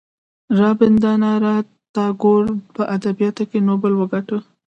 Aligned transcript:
رابیندرانات 0.59 1.65
ټاګور 1.95 2.43
په 2.75 2.83
ادبیاتو 2.95 3.43
کې 3.49 3.59
نوبل 3.69 3.93
وګاټه. 3.97 4.37